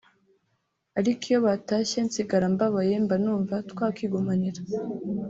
ariko 0.99 1.21
iyo 1.29 1.39
batashye 1.47 1.97
nsigara 2.07 2.45
mbabaye 2.53 2.93
mba 3.03 3.15
numva 3.23 3.55
twakwigumanira 3.71 4.61